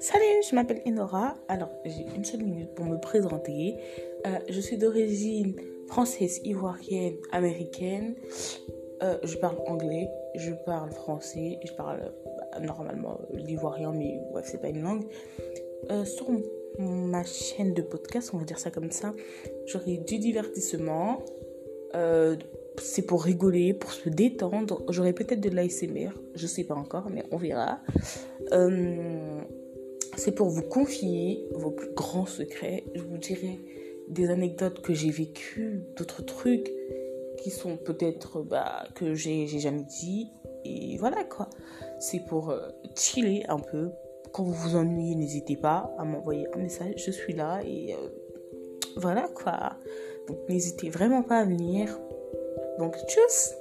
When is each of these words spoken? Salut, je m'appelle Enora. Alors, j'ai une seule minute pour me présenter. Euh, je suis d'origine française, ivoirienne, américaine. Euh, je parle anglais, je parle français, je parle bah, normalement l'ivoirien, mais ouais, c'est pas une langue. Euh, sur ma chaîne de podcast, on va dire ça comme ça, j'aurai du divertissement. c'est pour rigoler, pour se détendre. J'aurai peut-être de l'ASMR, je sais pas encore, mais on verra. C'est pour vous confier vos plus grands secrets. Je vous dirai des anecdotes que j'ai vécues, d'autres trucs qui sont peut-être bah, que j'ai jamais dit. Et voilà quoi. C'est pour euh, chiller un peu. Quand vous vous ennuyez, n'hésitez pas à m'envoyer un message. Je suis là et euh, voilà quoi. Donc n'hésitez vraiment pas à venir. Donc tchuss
Salut, 0.00 0.42
je 0.48 0.54
m'appelle 0.54 0.80
Enora. 0.86 1.36
Alors, 1.48 1.70
j'ai 1.84 2.06
une 2.16 2.24
seule 2.24 2.42
minute 2.42 2.74
pour 2.74 2.86
me 2.86 2.96
présenter. 2.96 3.76
Euh, 4.26 4.38
je 4.48 4.60
suis 4.60 4.78
d'origine 4.78 5.54
française, 5.88 6.40
ivoirienne, 6.44 7.16
américaine. 7.32 8.14
Euh, 9.02 9.18
je 9.22 9.36
parle 9.36 9.58
anglais, 9.66 10.08
je 10.36 10.52
parle 10.64 10.90
français, 10.90 11.58
je 11.64 11.72
parle 11.72 12.12
bah, 12.24 12.60
normalement 12.60 13.20
l'ivoirien, 13.32 13.92
mais 13.92 14.20
ouais, 14.32 14.42
c'est 14.44 14.60
pas 14.60 14.68
une 14.68 14.82
langue. 14.82 15.04
Euh, 15.90 16.04
sur 16.04 16.26
ma 16.78 17.24
chaîne 17.24 17.74
de 17.74 17.82
podcast, 17.82 18.30
on 18.32 18.38
va 18.38 18.44
dire 18.44 18.58
ça 18.58 18.70
comme 18.70 18.90
ça, 18.90 19.12
j'aurai 19.66 19.98
du 19.98 20.18
divertissement. 20.18 21.22
c'est 22.78 23.02
pour 23.02 23.22
rigoler, 23.22 23.74
pour 23.74 23.92
se 23.92 24.08
détendre. 24.08 24.82
J'aurai 24.88 25.12
peut-être 25.12 25.40
de 25.40 25.50
l'ASMR, 25.50 26.10
je 26.34 26.46
sais 26.46 26.64
pas 26.64 26.74
encore, 26.74 27.10
mais 27.10 27.24
on 27.30 27.36
verra. 27.36 27.80
C'est 30.16 30.32
pour 30.32 30.48
vous 30.48 30.62
confier 30.62 31.48
vos 31.54 31.70
plus 31.70 31.92
grands 31.94 32.26
secrets. 32.26 32.84
Je 32.94 33.02
vous 33.02 33.18
dirai 33.18 33.60
des 34.08 34.30
anecdotes 34.30 34.82
que 34.82 34.92
j'ai 34.92 35.10
vécues, 35.10 35.82
d'autres 35.96 36.24
trucs 36.24 36.70
qui 37.42 37.50
sont 37.50 37.76
peut-être 37.76 38.42
bah, 38.42 38.86
que 38.94 39.14
j'ai 39.14 39.46
jamais 39.46 39.84
dit. 39.84 40.30
Et 40.64 40.96
voilà 40.98 41.24
quoi. 41.24 41.48
C'est 41.98 42.24
pour 42.24 42.50
euh, 42.50 42.68
chiller 42.96 43.44
un 43.48 43.58
peu. 43.58 43.90
Quand 44.32 44.42
vous 44.42 44.52
vous 44.52 44.76
ennuyez, 44.76 45.14
n'hésitez 45.14 45.56
pas 45.56 45.94
à 45.98 46.04
m'envoyer 46.04 46.46
un 46.54 46.58
message. 46.58 46.94
Je 46.96 47.10
suis 47.10 47.34
là 47.34 47.60
et 47.64 47.94
euh, 47.94 48.08
voilà 48.96 49.28
quoi. 49.34 49.76
Donc 50.28 50.38
n'hésitez 50.48 50.90
vraiment 50.90 51.22
pas 51.22 51.40
à 51.40 51.44
venir. 51.44 51.98
Donc 52.78 52.96
tchuss 53.06 53.54